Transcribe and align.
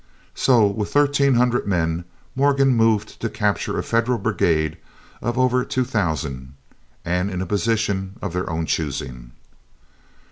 So 0.33 0.65
with 0.65 0.91
thirteen 0.91 1.35
hundred 1.35 1.67
men 1.67 2.05
Morgan 2.35 2.69
moved 2.69 3.21
to 3.21 3.29
capture 3.29 3.77
a 3.77 3.83
Federal 3.83 4.17
brigade 4.17 4.79
of 5.21 5.37
over 5.37 5.63
two 5.63 5.85
thousand, 5.85 6.55
and 7.05 7.29
in 7.29 7.39
a 7.39 7.45
position 7.45 8.17
of 8.19 8.33
their 8.33 8.49
own 8.49 8.65
choosing. 8.65 9.33